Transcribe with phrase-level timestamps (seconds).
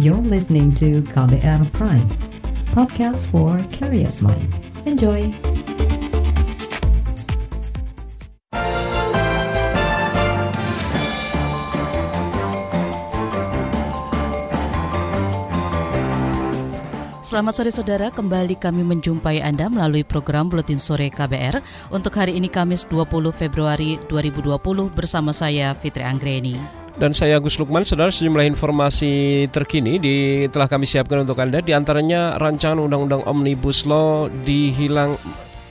[0.00, 2.08] You're listening to KBR Prime,
[2.72, 4.48] podcast for curious mind.
[4.88, 5.28] Enjoy!
[17.20, 21.60] Selamat sore saudara, kembali kami menjumpai Anda melalui program Buletin Sore KBR
[21.92, 24.56] untuk hari ini Kamis 20 Februari 2020
[24.88, 26.81] bersama saya Fitri Anggreni.
[26.92, 31.64] Dan saya Agus Lukman, saudara sejumlah informasi terkini di, telah kami siapkan untuk Anda.
[31.64, 35.16] Di antaranya rancangan Undang-Undang Omnibus Law dihilang,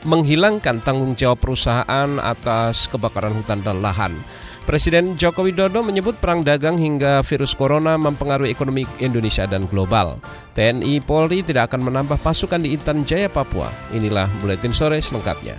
[0.02, 4.18] menghilangkan tanggung jawab perusahaan atas kebakaran hutan dan lahan.
[4.62, 10.22] Presiden Joko Widodo menyebut perang dagang hingga virus corona mempengaruhi ekonomi Indonesia dan global.
[10.54, 13.74] TNI Polri tidak akan menambah pasukan di Intan Jaya, Papua.
[13.90, 15.58] Inilah Buletin Sore selengkapnya.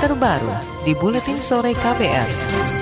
[0.00, 0.56] Terbaru
[0.88, 2.77] di Buletin Sore KPR.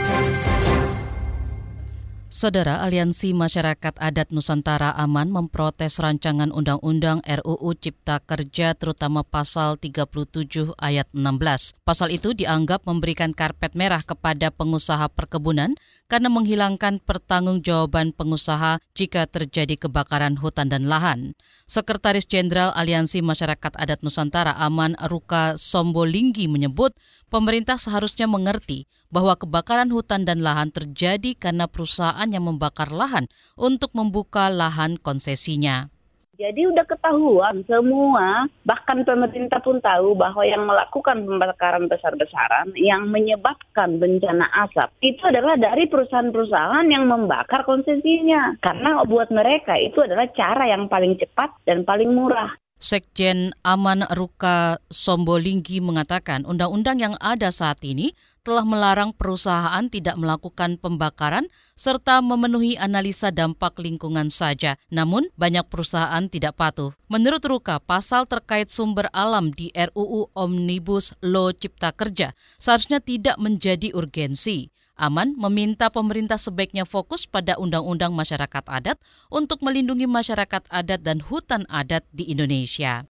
[2.36, 10.77] Saudara Aliansi Masyarakat Adat Nusantara Aman memprotes rancangan Undang-Undang RUU Cipta Kerja terutama pasal 37
[10.77, 11.80] ayat 16.
[11.80, 15.80] Pasal itu dianggap memberikan karpet merah kepada pengusaha perkebunan
[16.12, 21.33] karena menghilangkan pertanggungjawaban pengusaha jika terjadi kebakaran hutan dan lahan.
[21.64, 26.92] Sekretaris Jenderal Aliansi Masyarakat Adat Nusantara Aman Ruka Sombolinggi menyebut
[27.28, 33.94] pemerintah seharusnya mengerti bahwa kebakaran hutan dan lahan terjadi karena perusahaan yang membakar lahan untuk
[33.94, 35.91] membuka lahan konsesinya.
[36.36, 43.96] Jadi udah ketahuan semua, bahkan pemerintah pun tahu bahwa yang melakukan pembakaran besar-besaran yang menyebabkan
[43.96, 48.52] bencana asap itu adalah dari perusahaan-perusahaan yang membakar konsesinya.
[48.61, 52.52] Karena buat mereka itu adalah cara yang paling cepat dan paling murah.
[52.77, 58.12] Sekjen Aman Ruka Sombolinggi mengatakan undang-undang yang ada saat ini
[58.44, 64.78] telah melarang perusahaan tidak melakukan pembakaran serta memenuhi analisa dampak lingkungan saja.
[64.86, 66.94] Namun, banyak perusahaan tidak patuh.
[67.10, 73.90] Menurut Ruka, pasal terkait sumber alam di RUU Omnibus Law Cipta Kerja seharusnya tidak menjadi
[73.96, 74.70] urgensi.
[74.96, 78.96] Aman meminta pemerintah sebaiknya fokus pada undang-undang masyarakat adat
[79.29, 83.05] untuk melindungi masyarakat adat dan hutan adat di Indonesia.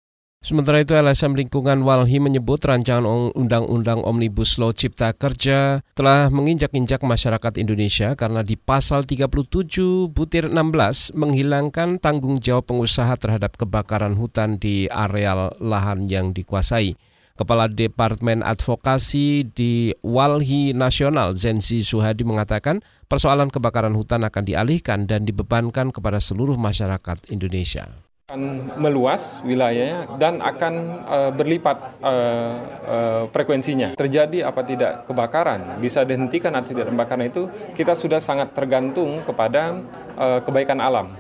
[0.45, 7.57] Sementara itu LSM Lingkungan Walhi menyebut rancangan Undang-Undang Omnibus Law Cipta Kerja telah menginjak-injak masyarakat
[7.57, 14.85] Indonesia karena di pasal 37 butir 16 menghilangkan tanggung jawab pengusaha terhadap kebakaran hutan di
[14.93, 16.93] areal lahan yang dikuasai.
[17.35, 22.79] Kepala Departemen Advokasi di Walhi Nasional Zenzi Suhadi mengatakan
[23.11, 27.91] persoalan kebakaran hutan akan dialihkan dan dibebankan kepada seluruh masyarakat Indonesia
[28.25, 30.75] akan meluas wilayahnya dan akan
[31.05, 32.53] uh, berlipat uh,
[32.89, 33.93] uh, frekuensinya.
[33.93, 39.77] Terjadi apa tidak kebakaran, bisa dihentikan atau tidak kebakaran itu kita sudah sangat tergantung kepada
[40.17, 41.13] uh, kebaikan alam.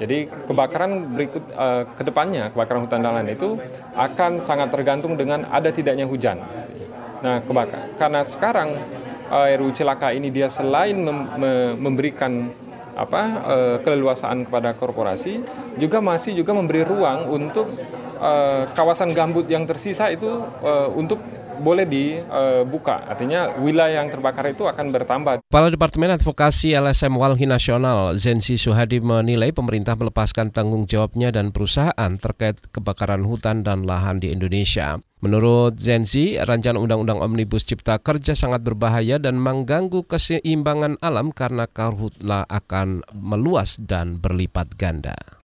[0.00, 3.60] Jadi kebakaran berikut uh, ke depannya, kebakaran hutan dan lain itu
[3.96, 6.40] akan sangat tergantung dengan ada tidaknya hujan.
[7.22, 8.68] Nah, kebakaran karena sekarang
[9.30, 11.18] uh, RU Cilaka ini dia selain mem
[11.78, 12.50] memberikan
[12.92, 15.40] apa uh, keleluasaan kepada korporasi
[15.80, 17.72] juga masih juga memberi ruang untuk
[18.20, 20.28] uh, kawasan gambut yang tersisa itu
[20.60, 21.16] uh, untuk
[21.60, 23.04] boleh dibuka.
[23.04, 25.44] Artinya wilayah yang terbakar itu akan bertambah.
[25.44, 32.12] Kepala Departemen Advokasi LSM Walhi Nasional Zensi Suhadi menilai pemerintah melepaskan tanggung jawabnya dan perusahaan
[32.16, 35.02] terkait kebakaran hutan dan lahan di Indonesia.
[35.22, 42.42] Menurut Zenzi, rancangan Undang-Undang Omnibus Cipta Kerja sangat berbahaya dan mengganggu keseimbangan alam karena karhutlah
[42.50, 45.41] akan meluas dan berlipat ganda.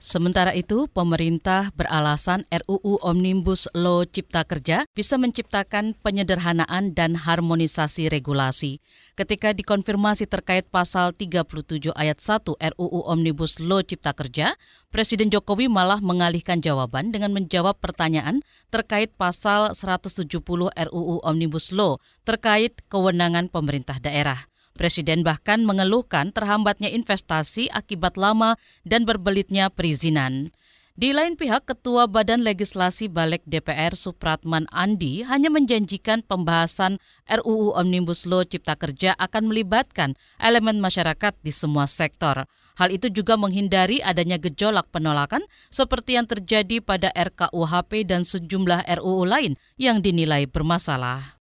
[0.00, 8.80] Sementara itu, pemerintah beralasan RUU Omnibus Law Cipta Kerja bisa menciptakan penyederhanaan dan harmonisasi regulasi.
[9.12, 14.56] Ketika dikonfirmasi terkait pasal 37 ayat 1 RUU Omnibus Law Cipta Kerja,
[14.88, 18.40] Presiden Jokowi malah mengalihkan jawaban dengan menjawab pertanyaan
[18.72, 20.32] terkait pasal 170
[20.72, 24.49] RUU Omnibus Law terkait kewenangan pemerintah daerah.
[24.80, 28.56] Presiden bahkan mengeluhkan terhambatnya investasi akibat lama
[28.88, 30.56] dan berbelitnya perizinan.
[30.96, 36.96] Di lain pihak, Ketua Badan Legislasi Balik DPR Supratman Andi hanya menjanjikan pembahasan
[37.28, 42.48] RUU Omnibus Law Cipta Kerja akan melibatkan elemen masyarakat di semua sektor.
[42.80, 49.28] Hal itu juga menghindari adanya gejolak penolakan seperti yang terjadi pada RKUHP dan sejumlah RUU
[49.28, 51.39] lain yang dinilai bermasalah.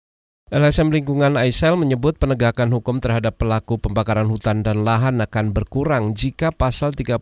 [0.50, 6.50] LSM Lingkungan Aisel menyebut penegakan hukum terhadap pelaku pembakaran hutan dan lahan akan berkurang jika
[6.50, 7.22] pasal 37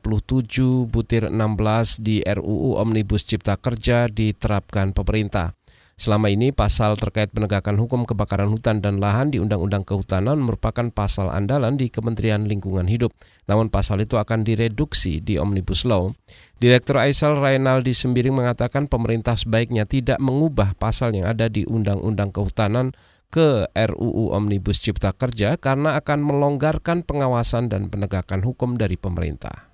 [0.88, 5.52] butir 16 di RUU Omnibus Cipta Kerja diterapkan pemerintah.
[6.00, 11.28] Selama ini pasal terkait penegakan hukum kebakaran hutan dan lahan di Undang-Undang Kehutanan merupakan pasal
[11.28, 13.12] andalan di Kementerian Lingkungan Hidup.
[13.52, 16.16] Namun pasal itu akan direduksi di Omnibus Law.
[16.64, 22.96] Direktur Aisal Rainaldi Sembiring mengatakan pemerintah sebaiknya tidak mengubah pasal yang ada di Undang-Undang Kehutanan
[23.28, 29.67] ke RUU Omnibus Cipta Kerja karena akan melonggarkan pengawasan dan penegakan hukum dari pemerintah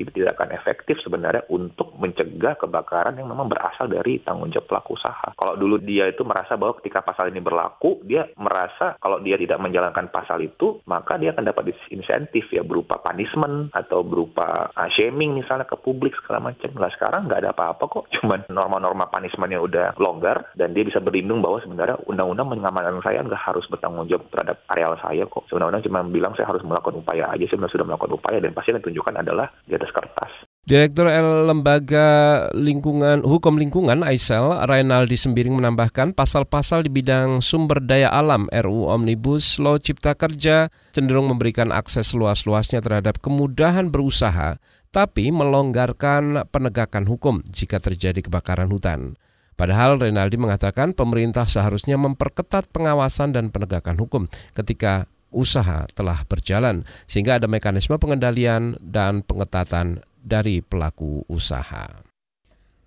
[0.00, 4.96] itu tidak akan efektif sebenarnya untuk mencegah kebakaran yang memang berasal dari tanggung jawab pelaku
[4.96, 5.36] usaha.
[5.36, 9.60] Kalau dulu dia itu merasa bahwa ketika pasal ini berlaku, dia merasa kalau dia tidak
[9.60, 15.36] menjalankan pasal itu, maka dia akan dapat insentif ya berupa punishment atau berupa uh, shaming
[15.36, 16.70] misalnya ke publik segala macam.
[16.76, 21.44] Nah sekarang nggak ada apa-apa kok, cuman norma-norma punishmentnya udah longgar dan dia bisa berlindung
[21.44, 25.44] bahwa sebenarnya undang-undang mengamankan saya nggak harus bertanggung jawab terhadap areal saya kok.
[25.52, 28.80] Undang-undang cuma bilang saya harus melakukan upaya aja, saya sudah melakukan upaya dan pasti yang
[28.80, 30.30] ditunjukkan adalah di kertas.
[30.70, 38.12] Direktur L Lembaga Lingkungan Hukum Lingkungan Aisel Rainaldi Sembiring menambahkan pasal-pasal di bidang sumber daya
[38.12, 44.62] alam RU Omnibus Law Cipta Kerja cenderung memberikan akses luas-luasnya terhadap kemudahan berusaha
[44.94, 49.18] tapi melonggarkan penegakan hukum jika terjadi kebakaran hutan.
[49.58, 57.38] Padahal Renaldi mengatakan pemerintah seharusnya memperketat pengawasan dan penegakan hukum ketika usaha telah berjalan sehingga
[57.38, 62.04] ada mekanisme pengendalian dan pengetatan dari pelaku usaha.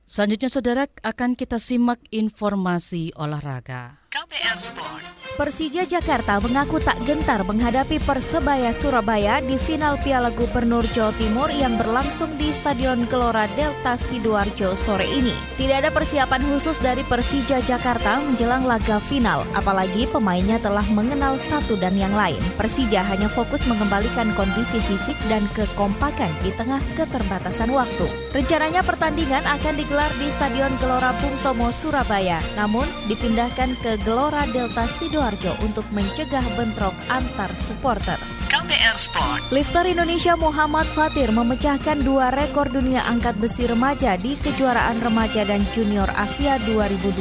[0.04, 4.03] Selanjutnya saudara akan kita simak informasi olahraga.
[4.14, 5.02] KBR Sport.
[5.34, 11.74] Persija Jakarta mengaku tak gentar menghadapi Persebaya Surabaya di final Piala Gubernur Jawa Timur yang
[11.82, 15.34] berlangsung di Stadion Gelora Delta Sidoarjo sore ini.
[15.58, 21.74] Tidak ada persiapan khusus dari Persija Jakarta menjelang laga final, apalagi pemainnya telah mengenal satu
[21.82, 22.38] dan yang lain.
[22.54, 28.06] Persija hanya fokus mengembalikan kondisi fisik dan kekompakan di tengah keterbatasan waktu.
[28.38, 34.84] Rencananya pertandingan akan digelar di Stadion Gelora Bung Tomo Surabaya, namun dipindahkan ke Gelora Delta
[34.84, 38.33] Sidoarjo untuk mencegah bentrok antar supporter.
[38.54, 39.42] KBR Sport.
[39.50, 45.66] Lifter Indonesia Muhammad Fatir memecahkan dua rekor dunia angkat besi remaja di kejuaraan remaja dan
[45.74, 47.18] junior Asia 2020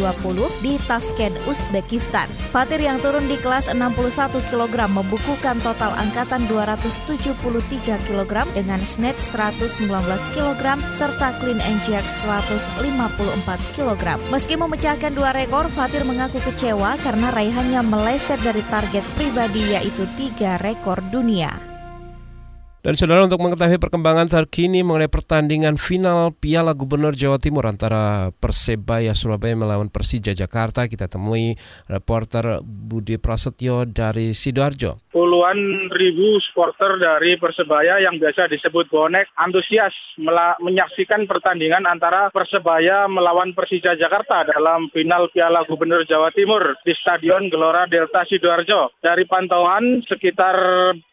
[0.60, 2.28] di Tashkent, Uzbekistan.
[2.52, 7.32] Fatir yang turun di kelas 61 kg membukukan total angkatan 273
[8.04, 9.88] kg dengan snatch 119
[10.36, 12.76] kg serta clean and jerk 154
[13.72, 14.04] kg.
[14.28, 20.60] Meski memecahkan dua rekor, Fatir mengaku kecewa karena raihannya meleset dari target pribadi yaitu tiga
[20.60, 21.72] rekor dunia dunia.
[22.82, 29.14] Dan saudara untuk mengetahui perkembangan terkini mengenai pertandingan final Piala Gubernur Jawa Timur antara Persebaya
[29.14, 31.54] Surabaya melawan Persija Jakarta, kita temui
[31.86, 34.98] reporter Budi Prasetyo dari Sidoarjo.
[35.14, 39.94] Puluhan ribu supporter dari Persebaya yang biasa disebut bonek antusias
[40.58, 47.46] menyaksikan pertandingan antara Persebaya melawan Persija Jakarta dalam final Piala Gubernur Jawa Timur di Stadion
[47.46, 48.98] Gelora Delta Sidoarjo.
[48.98, 50.58] Dari pantauan sekitar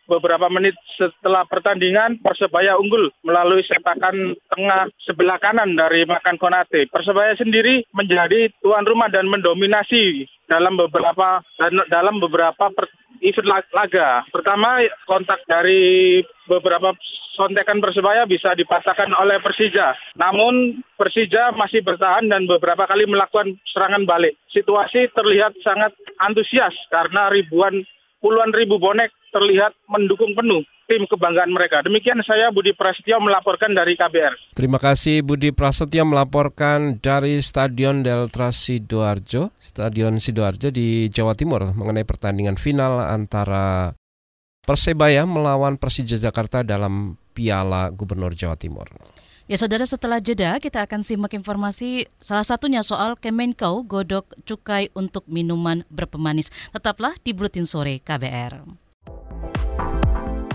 [0.10, 6.90] beberapa menit setelah pertandingan Persebaya unggul melalui setakan tengah sebelah kanan dari Makan Konate.
[6.90, 11.46] Persebaya sendiri menjadi tuan rumah dan mendominasi dalam beberapa
[11.94, 12.90] dalam beberapa per,
[13.22, 14.24] event laga.
[14.32, 16.96] Pertama kontak dari beberapa
[17.36, 19.96] sontekan Persebaya bisa dipatahkan oleh Persija.
[20.18, 24.36] Namun Persija masih bertahan dan beberapa kali melakukan serangan balik.
[24.52, 27.84] Situasi terlihat sangat antusias karena ribuan
[28.20, 31.86] puluhan ribu bonek terlihat mendukung penuh tim kebanggaan mereka.
[31.86, 34.58] Demikian saya Budi Prasetyo melaporkan dari KBR.
[34.58, 42.04] Terima kasih Budi Prasetyo melaporkan dari Stadion Delta Sidoarjo, Stadion Sidoarjo di Jawa Timur mengenai
[42.04, 43.94] pertandingan final antara
[44.66, 48.86] Persebaya melawan Persija Jakarta dalam Piala Gubernur Jawa Timur.
[49.50, 55.26] Ya saudara setelah jeda kita akan simak informasi salah satunya soal Kemenkau godok cukai untuk
[55.26, 56.54] minuman berpemanis.
[56.70, 58.89] Tetaplah di Buletin Sore KBR.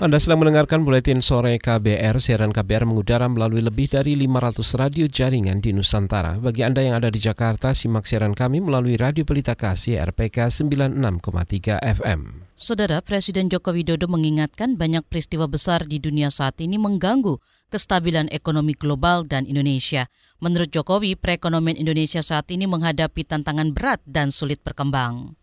[0.00, 2.24] Anda sedang mendengarkan Buletin Sore KBR.
[2.24, 6.40] Siaran KBR mengudara melalui lebih dari 500 radio jaringan di Nusantara.
[6.40, 11.84] Bagi Anda yang ada di Jakarta, simak siaran kami melalui Radio Pelita Kasih RPK 96,3
[11.84, 12.48] FM.
[12.56, 17.36] Saudara Presiden Joko Widodo mengingatkan banyak peristiwa besar di dunia saat ini mengganggu
[17.68, 20.08] kestabilan ekonomi global dan Indonesia.
[20.40, 25.36] Menurut Jokowi, perekonomian Indonesia saat ini menghadapi tantangan berat dan sulit berkembang.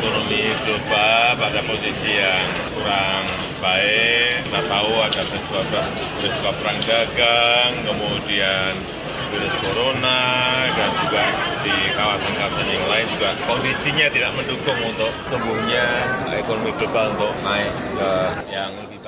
[0.00, 3.24] Ekonomi global pada posisi yang kurang
[3.60, 4.32] baik.
[4.48, 8.80] Kita tahu ada peristiwa, perang dagang, kemudian
[9.28, 10.24] virus corona
[10.72, 11.24] dan juga
[11.60, 15.84] di kawasan-kawasan yang lain juga kondisinya tidak mendukung untuk tumbuhnya
[16.32, 18.12] ekonomi global untuk naik ke
[18.56, 18.99] yang lebih.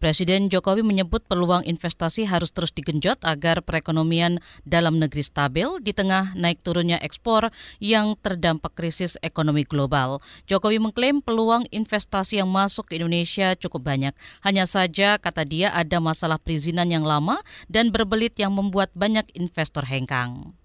[0.00, 6.32] Presiden Jokowi menyebut peluang investasi harus terus digenjot agar perekonomian dalam negeri stabil di tengah
[6.40, 7.52] naik turunnya ekspor
[7.84, 10.24] yang terdampak krisis ekonomi global.
[10.48, 14.16] Jokowi mengklaim peluang investasi yang masuk ke Indonesia cukup banyak.
[14.40, 17.36] Hanya saja, kata dia, ada masalah perizinan yang lama
[17.68, 20.56] dan berbelit yang membuat banyak investor hengkang.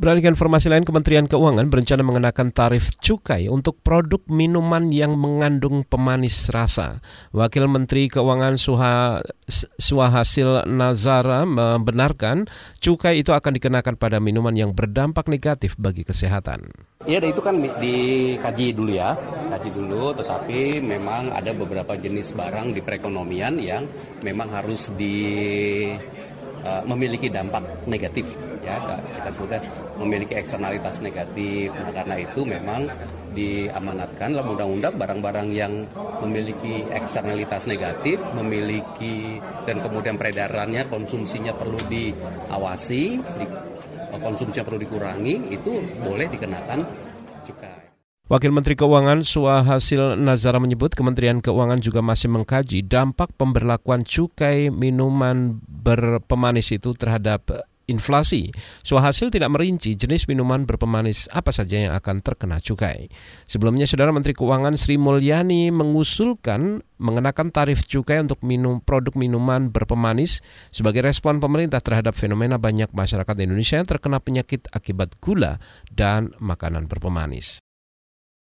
[0.00, 5.84] Beralih ke informasi lain, Kementerian Keuangan berencana mengenakan tarif cukai untuk produk minuman yang mengandung
[5.84, 7.04] pemanis rasa.
[7.36, 9.20] Wakil Menteri Keuangan Suha,
[9.76, 12.48] Suhasil Nazara membenarkan
[12.80, 16.72] cukai itu akan dikenakan pada minuman yang berdampak negatif bagi kesehatan.
[17.04, 19.12] Iya, itu kan dikaji dulu ya,
[19.52, 20.16] kaji dulu.
[20.16, 23.84] Tetapi memang ada beberapa jenis barang di perekonomian yang
[24.24, 25.92] memang harus di
[26.66, 28.26] uh, memiliki dampak negatif
[28.60, 28.76] ya
[29.16, 29.60] kita sebutnya
[29.96, 31.72] memiliki eksternalitas negatif.
[31.76, 32.88] Nah karena itu memang
[33.32, 35.72] diamanatkan dalam undang-undang barang-barang yang
[36.24, 43.46] memiliki eksternalitas negatif, memiliki dan kemudian peredarannya, konsumsinya perlu diawasi, di,
[44.18, 46.82] konsumsinya perlu dikurangi, itu boleh dikenakan
[47.46, 47.80] cukai.
[48.30, 55.58] Wakil Menteri Keuangan Suhasil Nazara menyebut Kementerian Keuangan juga masih mengkaji dampak pemberlakuan cukai minuman
[55.80, 57.48] berpemanis itu terhadap
[57.90, 58.54] inflasi.
[58.86, 63.10] Suhasil tidak merinci jenis minuman berpemanis apa saja yang akan terkena cukai.
[63.50, 70.46] Sebelumnya, Saudara Menteri Keuangan Sri Mulyani mengusulkan mengenakan tarif cukai untuk minum produk minuman berpemanis
[70.70, 75.58] sebagai respon pemerintah terhadap fenomena banyak masyarakat Indonesia yang terkena penyakit akibat gula
[75.90, 77.58] dan makanan berpemanis.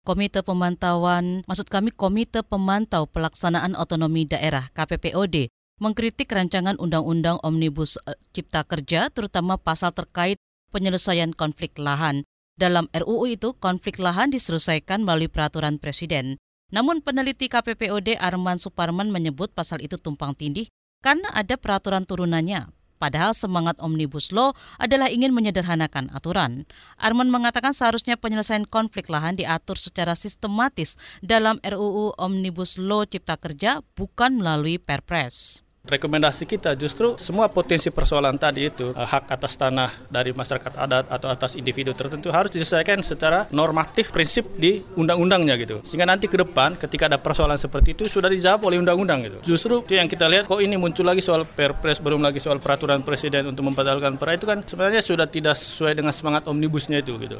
[0.05, 8.15] Komite Pemantauan, maksud kami Komite Pemantau Pelaksanaan Otonomi Daerah KPPOD mengkritik rancangan Undang-Undang Omnibus eh,
[8.32, 10.39] Cipta Kerja terutama pasal terkait
[10.72, 12.24] penyelesaian konflik lahan.
[12.55, 16.39] Dalam RUU itu, konflik lahan diselesaikan melalui peraturan presiden.
[16.72, 20.72] Namun peneliti KPPOD Arman Suparman menyebut pasal itu tumpang tindih
[21.03, 22.72] karena ada peraturan turunannya.
[22.96, 26.63] Padahal semangat Omnibus Law adalah ingin menyederhanakan aturan.
[26.96, 33.84] Arman mengatakan seharusnya penyelesaian konflik lahan diatur secara sistematis dalam RUU Omnibus Law Cipta Kerja
[34.00, 35.64] bukan melalui Perpres.
[35.86, 41.06] Rekomendasi kita justru semua potensi persoalan tadi itu eh, hak atas tanah dari masyarakat adat
[41.13, 45.86] atau atas individu tertentu harus diselesaikan secara normatif prinsip di undang-undangnya gitu.
[45.86, 49.38] Sehingga nanti ke depan ketika ada persoalan seperti itu sudah dijawab oleh undang-undang gitu.
[49.46, 53.06] Justru itu yang kita lihat kok ini muncul lagi soal perpres belum lagi soal peraturan
[53.06, 57.38] presiden untuk membatalkan perda itu kan sebenarnya sudah tidak sesuai dengan semangat omnibusnya itu gitu.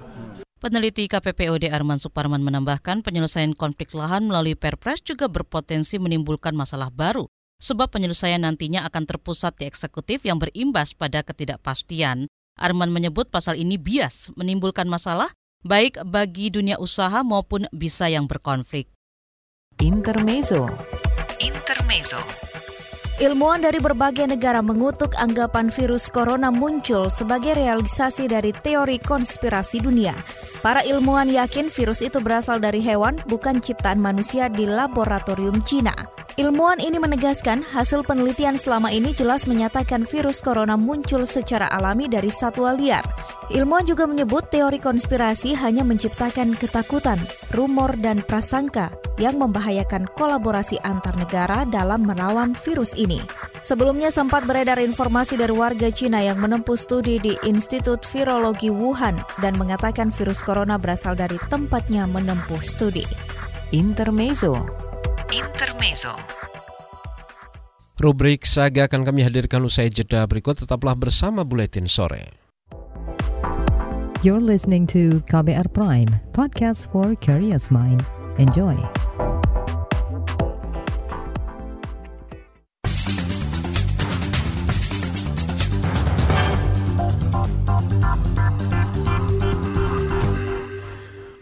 [0.62, 7.26] Peneliti KPPOD Arman Suparman menambahkan penyelesaian konflik lahan melalui Perpres juga berpotensi menimbulkan masalah baru
[7.60, 12.28] sebab penyelesaian nantinya akan terpusat di eksekutif yang berimbas pada ketidakpastian.
[12.56, 15.28] Arman menyebut pasal ini bias menimbulkan masalah
[15.66, 18.88] baik bagi dunia usaha maupun bisa yang berkonflik.
[19.82, 20.72] Intermezzo.
[21.44, 22.55] Intermezzo.
[23.16, 30.12] Ilmuwan dari berbagai negara mengutuk anggapan virus corona muncul sebagai realisasi dari teori konspirasi dunia.
[30.60, 35.96] Para ilmuwan yakin virus itu berasal dari hewan, bukan ciptaan manusia di laboratorium Cina.
[36.36, 42.28] Ilmuwan ini menegaskan hasil penelitian selama ini jelas menyatakan virus corona muncul secara alami dari
[42.28, 43.08] satwa liar.
[43.48, 47.22] Ilmuwan juga menyebut teori konspirasi hanya menciptakan ketakutan,
[47.56, 48.92] rumor, dan prasangka
[49.22, 53.05] yang membahayakan kolaborasi antar negara dalam melawan virus ini.
[53.66, 59.58] Sebelumnya sempat beredar informasi dari warga Cina yang menempuh studi di Institut Virologi Wuhan dan
[59.58, 63.06] mengatakan virus corona berasal dari tempatnya menempuh studi.
[63.74, 64.86] Intermezzo
[65.34, 66.14] Intermezzo.
[67.96, 70.62] Rubrik Saga akan kami hadirkan usai jeda berikut.
[70.62, 72.30] Tetaplah bersama Buletin Sore.
[74.22, 78.02] You're listening to KBR Prime, podcast for curious mind.
[78.42, 78.74] Enjoy.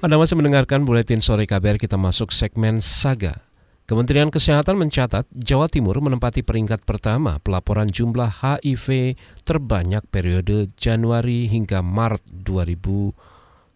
[0.03, 3.39] Anda masih mendengarkan Buletin Sore KBR, kita masuk segmen Saga.
[3.87, 9.15] Kementerian Kesehatan mencatat Jawa Timur menempati peringkat pertama pelaporan jumlah HIV
[9.47, 12.19] terbanyak periode Januari hingga Maret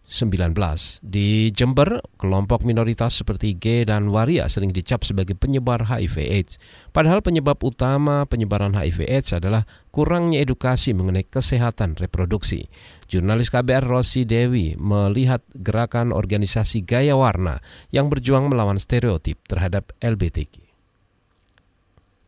[0.08, 1.04] 2019.
[1.04, 6.56] Di Jember, kelompok minoritas seperti G dan Waria sering dicap sebagai penyebar HIV AIDS.
[6.96, 12.72] Padahal penyebab utama penyebaran HIV AIDS adalah kurangnya edukasi mengenai kesehatan reproduksi.
[13.04, 17.60] Jurnalis KBR Rosi Dewi melihat gerakan organisasi Gaya Warna
[17.92, 20.64] yang berjuang melawan stereotip terhadap LBTQ.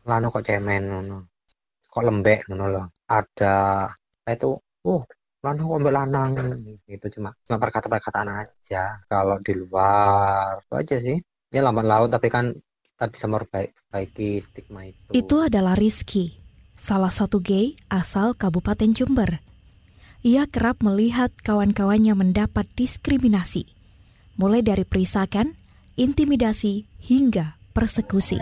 [0.04, 1.24] Lano kok cemen
[1.90, 2.44] Kok lembek.
[3.10, 3.88] Ada
[4.28, 4.54] itu
[4.86, 5.02] uh
[5.40, 6.30] lanang ambil lanang?
[6.84, 9.00] Itu cuma cuma perkataan-perkataan aja.
[9.08, 11.16] Kalau di luar itu aja sih.
[11.50, 12.54] Ya lambat laut tapi kan
[12.94, 15.10] kita bisa memperbaiki stigma itu.
[15.10, 16.38] Itu adalah Rizky
[16.78, 19.42] salah satu gay asal Kabupaten Jember.
[20.20, 23.72] Ia kerap melihat kawan-kawannya mendapat diskriminasi
[24.36, 25.56] mulai dari perisakan
[25.96, 28.40] intimidasi hingga persekusi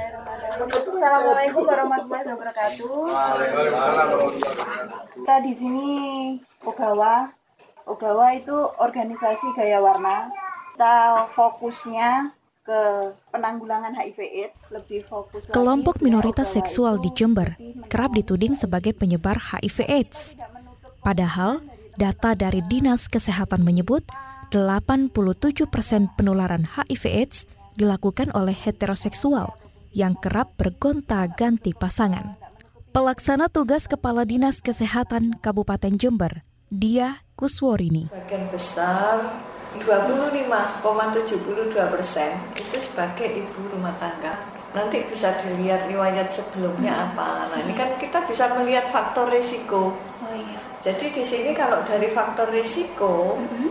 [0.99, 2.91] Assalamualaikum warahmatullahi wabarakatuh.
[5.15, 5.91] Kita di sini
[6.67, 7.31] Ogawa.
[7.87, 8.51] Ogawa itu
[8.83, 10.27] organisasi gaya warna.
[10.75, 12.35] Kita fokusnya
[12.67, 15.47] ke penanggulangan HIV/AIDS, lebih fokus.
[15.55, 17.55] Kelompok minoritas seksual di Jember
[17.87, 20.35] kerap dituding sebagai penyebar HIV/AIDS.
[21.07, 21.63] Padahal
[21.95, 24.03] data dari Dinas Kesehatan menyebut
[24.51, 25.15] 87
[25.71, 27.47] persen penularan HIV/AIDS
[27.79, 32.37] dilakukan oleh heteroseksual yang kerap bergonta-ganti pasangan.
[32.89, 36.43] Pelaksana tugas Kepala Dinas Kesehatan Kabupaten Jember,
[36.73, 38.09] Dia Kusworini.
[38.11, 39.45] Bagian besar
[39.77, 44.33] 25,72 persen itu sebagai ibu rumah tangga.
[44.73, 47.05] Nanti bisa dilihat riwayat sebelumnya hmm.
[47.13, 47.29] apa.
[47.53, 49.93] Nah ini kan kita bisa melihat faktor risiko.
[49.97, 50.59] Oh, iya.
[50.83, 53.71] Jadi di sini kalau dari faktor risiko hmm.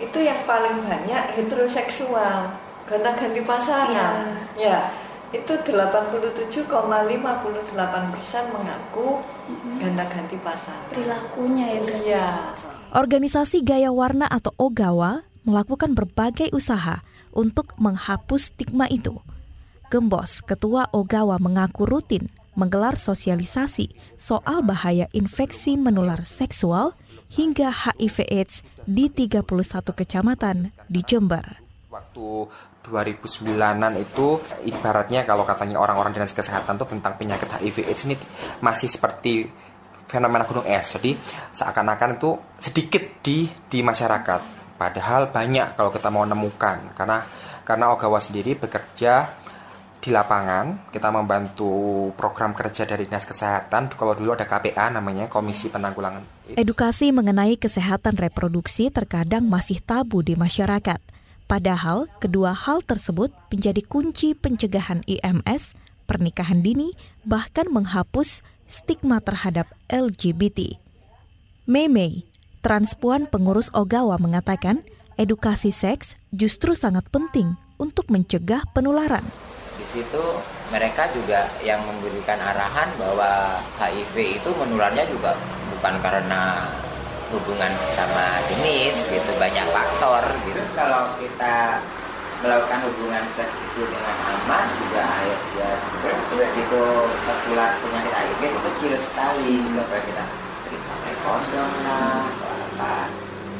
[0.00, 2.54] itu yang paling banyak heteroseksual,
[2.86, 4.38] karena ganti pasangan.
[4.54, 4.62] Ya.
[4.62, 4.78] ya
[5.32, 9.24] itu 87,58 persen mengaku
[9.80, 10.92] ganda ganti pasangan.
[10.92, 12.08] Perilakunya ya berarti.
[12.08, 12.28] Iya.
[12.92, 17.00] Organisasi Gaya Warna atau Ogawa melakukan berbagai usaha
[17.32, 19.16] untuk menghapus stigma itu.
[19.88, 23.88] Gembos, Ketua Ogawa mengaku rutin menggelar sosialisasi
[24.20, 26.92] soal bahaya infeksi menular seksual
[27.32, 29.48] hingga HIV AIDS di 31
[29.96, 31.64] kecamatan di Jember.
[31.88, 38.18] Waktu 2009-an itu ibaratnya kalau katanya orang-orang dinas kesehatan tuh tentang penyakit HIV AIDS ini
[38.58, 39.46] masih seperti
[40.10, 40.98] fenomena gunung es.
[40.98, 41.14] Jadi
[41.54, 44.74] seakan-akan itu sedikit di di masyarakat.
[44.76, 46.92] Padahal banyak kalau kita mau nemukan.
[46.98, 47.22] Karena
[47.62, 49.30] karena Ogawa sendiri bekerja
[50.02, 50.90] di lapangan.
[50.90, 53.94] Kita membantu program kerja dari dinas kesehatan.
[53.94, 60.34] Kalau dulu ada KPA namanya Komisi Penanggulangan Edukasi mengenai kesehatan reproduksi terkadang masih tabu di
[60.34, 61.11] masyarakat
[61.52, 65.76] Padahal kedua hal tersebut menjadi kunci pencegahan IMS,
[66.08, 66.96] pernikahan dini,
[67.28, 70.80] bahkan menghapus stigma terhadap LGBT.
[71.68, 72.24] Mei
[72.64, 74.80] transpuan pengurus Ogawa mengatakan
[75.20, 79.28] edukasi seks justru sangat penting untuk mencegah penularan.
[79.76, 80.24] Di situ
[80.72, 85.36] mereka juga yang memberikan arahan bahwa HIV itu menularnya juga
[85.76, 86.64] bukan karena
[87.32, 90.60] hubungan sama jenis gitu banyak faktor gitu.
[90.76, 91.80] Kalau kita
[92.44, 95.70] melakukan hubungan seks itu dengan aman juga air ya
[96.36, 99.56] resiko tertular penyakit HIV itu kecil sekali.
[99.64, 100.24] Kalau kita
[100.66, 102.28] sering pakai kondom lah
[102.72, 102.92] apa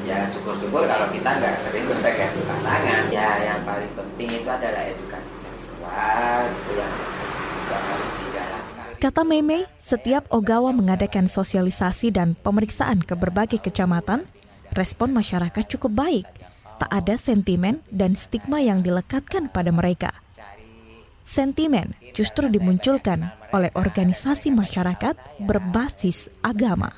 [0.02, 3.02] ya syukur-syukur kalau kita nggak sering berpegang pasangan.
[3.08, 6.92] Ya yang paling penting itu adalah edukasi seksual itu yang
[7.72, 8.10] harus
[9.02, 14.22] Kata Meme, setiap Ogawa mengadakan sosialisasi dan pemeriksaan ke berbagai kecamatan,
[14.78, 16.26] respon masyarakat cukup baik.
[16.78, 20.14] Tak ada sentimen dan stigma yang dilekatkan pada mereka.
[21.26, 25.18] Sentimen justru dimunculkan oleh organisasi masyarakat
[25.50, 26.94] berbasis agama.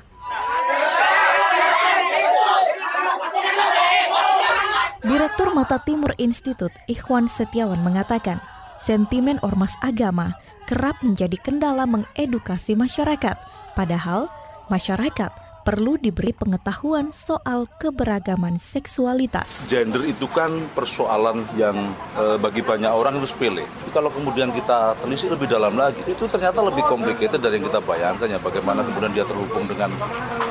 [5.01, 8.45] Direktur Mata Timur Institut Ikhwan Setiawan mengatakan,
[8.85, 10.37] sentimen ormas agama
[10.69, 13.37] kerap menjadi kendala mengedukasi masyarakat.
[13.73, 14.29] Padahal,
[14.69, 19.65] masyarakat perlu diberi pengetahuan soal keberagaman seksualitas.
[19.73, 21.75] Gender itu kan persoalan yang
[22.15, 23.65] e, bagi banyak orang itu sepele.
[23.97, 28.29] Kalau kemudian kita telisik lebih dalam lagi, itu ternyata lebih complicated dari yang kita bayangkan
[28.29, 28.39] ya.
[28.39, 29.89] Bagaimana kemudian dia terhubung dengan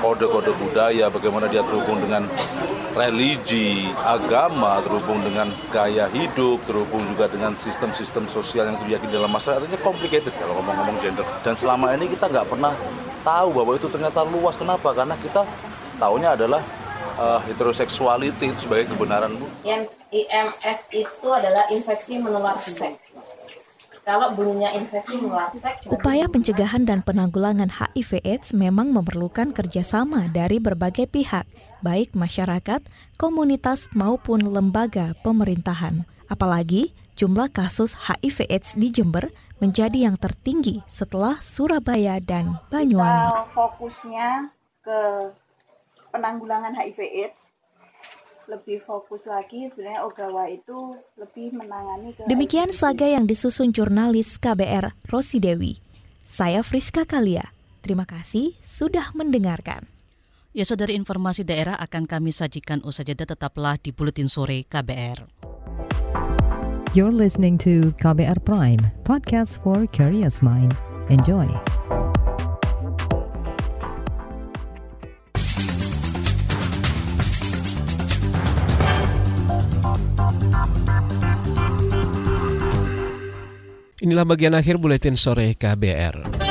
[0.02, 2.26] kode-kode budaya, bagaimana dia terhubung dengan
[2.98, 9.62] religi, agama, terhubung dengan gaya hidup, terhubung juga dengan sistem-sistem sosial yang diyakini dalam masyarakat.
[9.62, 11.26] Artinya complicated kalau ngomong-ngomong gender.
[11.46, 12.74] Dan selama ini kita nggak pernah
[13.24, 14.60] tahu bahwa itu ternyata luas.
[14.60, 14.92] Kenapa?
[14.92, 15.48] Karena kita
[15.98, 16.62] tahunya adalah
[17.18, 19.34] uh, heteroseksuality itu sebagai kebenaran.
[19.66, 23.00] Yang IMS itu adalah infeksi menular seks.
[24.04, 25.88] Kalau bunyinya infeksi menular seks.
[25.88, 31.48] Upaya pencegahan dan penanggulangan HIV/AIDS memang memerlukan kerjasama dari berbagai pihak,
[31.80, 32.84] baik masyarakat,
[33.16, 36.04] komunitas maupun lembaga pemerintahan.
[36.28, 39.30] Apalagi jumlah kasus HIV/AIDS di Jember
[39.62, 43.32] menjadi yang tertinggi setelah Surabaya dan Banyuwangi.
[43.32, 44.30] Kita fokusnya
[44.84, 45.00] ke
[46.12, 47.54] penanggulangan HIV/AIDS
[48.52, 54.92] lebih fokus lagi sebenarnya Ogawa itu lebih menangani ke Demikian saga yang disusun jurnalis KBR
[55.08, 55.80] Rosi Dewi.
[56.28, 57.56] Saya Friska Kalia.
[57.84, 59.88] Terima kasih sudah mendengarkan.
[60.54, 65.53] Ya saudari informasi daerah akan kami sajikan usai jeda tetaplah di Buletin Sore KBR.
[66.94, 70.78] You're listening to KBR Prime, podcast for curious mind.
[71.10, 71.50] Enjoy.
[84.06, 86.43] Inilah bagian akhir buletin sore KBR.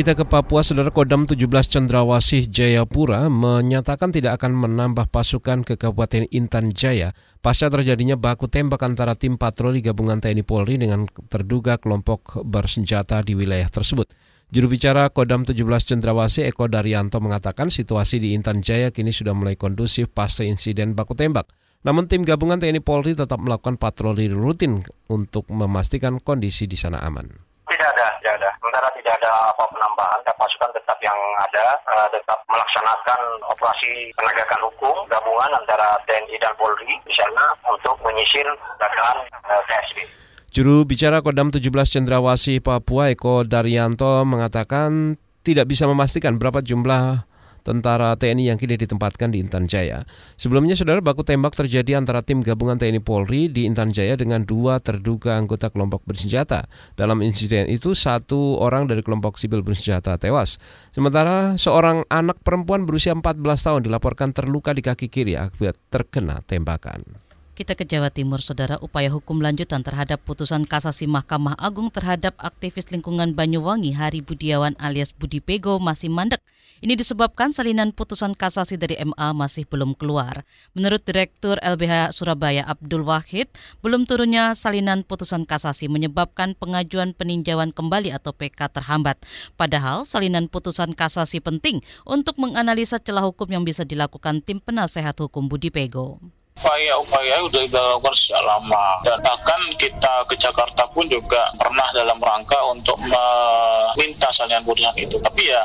[0.00, 6.24] Kita ke Papua, Saudara Kodam 17 Cendrawasih Jayapura menyatakan tidak akan menambah pasukan ke Kabupaten
[6.32, 7.12] Intan Jaya
[7.44, 13.36] pasca terjadinya baku tembak antara tim patroli gabungan TNI Polri dengan terduga kelompok bersenjata di
[13.36, 14.08] wilayah tersebut.
[14.48, 19.60] Juru bicara Kodam 17 Cendrawasih Eko Daryanto mengatakan situasi di Intan Jaya kini sudah mulai
[19.60, 21.52] kondusif pasca insiden baku tembak.
[21.84, 24.80] Namun tim gabungan TNI Polri tetap melakukan patroli rutin
[25.12, 27.49] untuk memastikan kondisi di sana aman.
[27.70, 28.50] Tidak ada, tidak ada.
[28.58, 34.60] Sementara tidak ada apa penambahan, dan pasukan tetap yang ada, uh, tetap melaksanakan operasi penegakan
[34.66, 40.02] hukum gabungan antara TNI dan Polri di sana untuk menyisir keadaan uh, TSB.
[40.50, 45.14] Juru bicara Kodam 17 Cendrawasih Papua Eko Daryanto mengatakan
[45.46, 47.29] tidak bisa memastikan berapa jumlah
[47.62, 50.04] tentara TNI yang kini ditempatkan di Intan Jaya.
[50.36, 54.82] Sebelumnya, saudara baku tembak terjadi antara tim gabungan TNI Polri di Intan Jaya dengan dua
[54.82, 56.66] terduga anggota kelompok bersenjata.
[56.98, 60.60] Dalam insiden itu, satu orang dari kelompok sipil bersenjata tewas.
[60.90, 67.30] Sementara seorang anak perempuan berusia 14 tahun dilaporkan terluka di kaki kiri akibat terkena tembakan.
[67.60, 68.80] Kita ke Jawa Timur, Saudara.
[68.80, 75.12] Upaya hukum lanjutan terhadap putusan kasasi Mahkamah Agung terhadap aktivis lingkungan Banyuwangi Hari Budiawan alias
[75.12, 76.40] Budi Pego masih mandek.
[76.80, 80.48] Ini disebabkan salinan putusan kasasi dari MA masih belum keluar.
[80.72, 83.52] Menurut Direktur LBH Surabaya Abdul Wahid,
[83.84, 89.20] belum turunnya salinan putusan kasasi menyebabkan pengajuan peninjauan kembali atau PK terhambat.
[89.60, 95.52] Padahal salinan putusan kasasi penting untuk menganalisa celah hukum yang bisa dilakukan tim penasehat hukum
[95.52, 99.00] Budi Pego upaya-upaya sudah dilakukan sejak lama.
[99.00, 105.16] Dan bahkan kita ke Jakarta pun juga pernah dalam rangka untuk meminta salinan putusan itu.
[105.24, 105.64] Tapi ya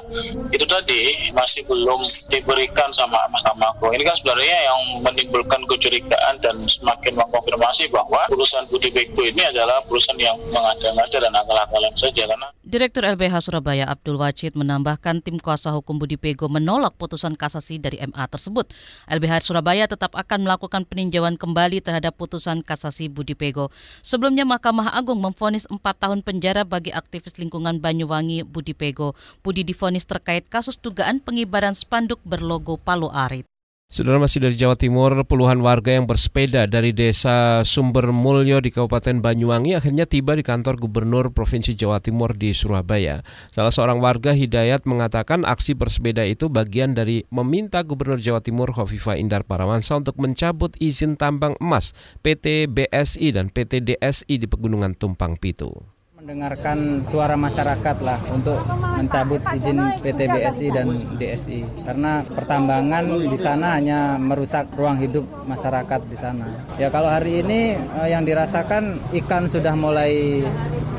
[0.56, 2.00] itu tadi masih belum
[2.32, 3.92] diberikan sama Mahkamah Agung.
[3.92, 9.84] Ini kan sebenarnya yang menimbulkan kecurigaan dan semakin mengkonfirmasi bahwa putusan Budi Beko ini adalah
[9.84, 15.70] putusan yang mengada-ngada dan akal-akalan saja karena Direktur LBH Surabaya Abdul Wajid menambahkan tim kuasa
[15.70, 18.74] hukum Budi Pego menolak putusan kasasi dari MA tersebut.
[19.06, 23.74] LBH Surabaya tetap akan melakukan peninjauan kembali terhadap putusan kasasi Budi Pego.
[24.06, 29.18] Sebelumnya Mahkamah Agung memfonis 4 tahun penjara bagi aktivis lingkungan Banyuwangi Budi Pego.
[29.42, 33.55] Budi difonis terkait kasus dugaan pengibaran spanduk berlogo Palu Arit.
[33.86, 39.22] Saudara masih dari Jawa Timur, puluhan warga yang bersepeda dari desa Sumber Mulyo di Kabupaten
[39.22, 43.22] Banyuwangi akhirnya tiba di kantor Gubernur Provinsi Jawa Timur di Surabaya.
[43.54, 49.22] Salah seorang warga Hidayat mengatakan aksi bersepeda itu bagian dari meminta Gubernur Jawa Timur Hovifa
[49.22, 51.94] Indar Parawansa untuk mencabut izin tambang emas
[52.26, 55.95] PT BSI dan PT DSI di Pegunungan Tumpang Pitu
[56.26, 58.58] mendengarkan suara masyarakat lah untuk
[58.98, 60.90] mencabut izin PT BSI dan
[61.22, 66.50] DSI karena pertambangan di sana hanya merusak ruang hidup masyarakat di sana.
[66.82, 70.42] Ya kalau hari ini eh, yang dirasakan ikan sudah mulai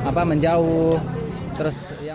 [0.06, 0.94] apa menjauh
[1.58, 1.74] terus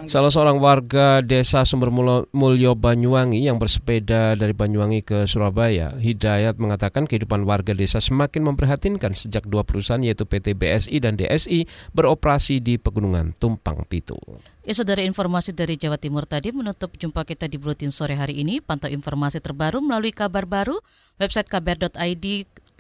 [0.10, 1.94] Salah seorang warga desa Sumber
[2.34, 9.14] Mulyo Banyuwangi yang bersepeda dari Banyuwangi ke Surabaya, Hidayat mengatakan kehidupan warga desa semakin memprihatinkan
[9.14, 14.18] sejak dua perusahaan yaitu PT BSI dan DSI beroperasi di Pegunungan Tumpang Pitu.
[14.62, 18.62] Ya saudara informasi dari Jawa Timur tadi menutup jumpa kita di Buletin Sore hari ini.
[18.62, 20.78] Pantau informasi terbaru melalui kabar baru,
[21.18, 22.26] website kabar.id,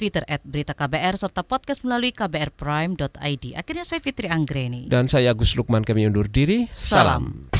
[0.01, 3.45] Twitter at Berita KBR, serta podcast melalui kbrprime.id.
[3.53, 4.89] Akhirnya saya Fitri Anggreni.
[4.89, 6.65] Dan saya Agus Lukman, kami undur diri.
[6.73, 7.53] Salam.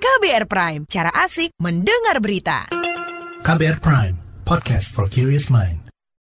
[0.00, 2.64] KBR Prime, cara asik mendengar berita.
[3.44, 4.16] KBR Prime,
[4.48, 5.79] podcast for curious mind.